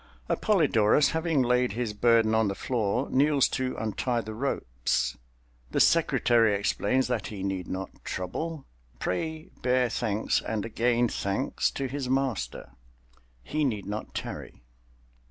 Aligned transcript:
Appolidorus 0.27 1.09
having 1.11 1.43
laid 1.43 1.73
his 1.73 1.93
burden 1.93 2.33
on 2.33 2.47
the 2.47 2.55
floor, 2.55 3.07
kneels 3.11 3.47
to 3.49 3.75
untie 3.77 4.19
the 4.21 4.33
ropes. 4.33 5.15
The 5.69 5.79
secretary 5.79 6.55
explains 6.55 7.07
that 7.07 7.27
he 7.27 7.43
need 7.43 7.67
not 7.67 8.03
trouble, 8.03 8.65
pray 8.97 9.51
bear 9.61 9.89
thanks 9.89 10.41
and 10.41 10.65
again 10.65 11.07
thanks 11.07 11.69
to 11.73 11.87
his 11.87 12.09
master—he 12.09 13.63
need 13.63 13.85
not 13.85 14.15
tarry! 14.15 14.63